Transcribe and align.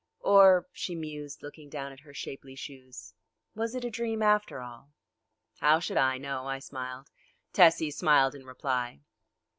Or," 0.23 0.67
she 0.73 0.95
mused, 0.95 1.43
looking 1.43 1.69
down 1.69 1.91
at 1.91 1.99
her 1.99 2.11
shapely 2.11 2.55
shoes, 2.55 3.13
"was 3.53 3.75
it 3.75 3.85
a 3.85 3.91
dream 3.91 4.23
after 4.23 4.59
all?" 4.59 4.89
"How 5.59 5.79
should 5.79 5.97
I 5.97 6.17
know?" 6.17 6.47
I 6.47 6.57
smiled. 6.57 7.11
Tessie 7.53 7.91
smiled 7.91 8.33
in 8.33 8.43
reply. 8.43 9.01